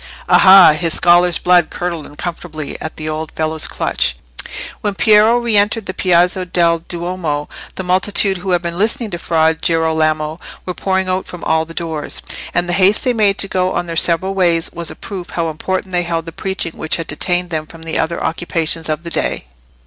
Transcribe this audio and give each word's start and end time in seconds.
Aha! 0.27 0.71
his 0.71 0.95
scholar's 0.95 1.37
blood 1.37 1.69
curdled 1.69 2.07
uncomfortably 2.07 2.75
at 2.81 2.95
the 2.95 3.07
old 3.07 3.31
fellow's 3.33 3.67
clutch!" 3.67 4.17
When 4.81 4.95
Piero 4.95 5.37
re 5.37 5.55
entered 5.55 5.85
the 5.85 5.93
Piazza 5.93 6.43
del 6.43 6.79
Duomo 6.79 7.47
the 7.75 7.83
multitude 7.83 8.37
who 8.37 8.49
had 8.49 8.63
been 8.63 8.79
listening 8.79 9.11
to 9.11 9.19
Fra 9.19 9.53
Girolamo 9.53 10.39
were 10.65 10.73
pouring 10.73 11.07
out 11.07 11.27
from 11.27 11.43
all 11.43 11.65
the 11.65 11.75
doors, 11.75 12.23
and 12.51 12.67
the 12.67 12.73
haste 12.73 13.03
they 13.03 13.13
made 13.13 13.37
to 13.37 13.47
go 13.47 13.73
on 13.73 13.85
their 13.85 13.95
several 13.95 14.33
ways 14.33 14.71
was 14.73 14.89
a 14.89 14.95
proof 14.95 15.29
how 15.29 15.51
important 15.51 15.91
they 15.91 16.01
held 16.01 16.25
the 16.25 16.31
preaching 16.31 16.77
which 16.79 16.95
had 16.95 17.05
detained 17.05 17.51
them 17.51 17.67
from 17.67 17.83
the 17.83 17.99
other 17.99 18.23
occupations 18.23 18.89
of 18.89 19.03
the 19.03 19.11
day. 19.11 19.45